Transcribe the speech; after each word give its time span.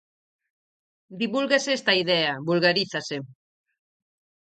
Divúlgase 1.21 1.71
esta 1.73 1.93
idea, 2.03 2.31
vulgarízase. 2.49 3.17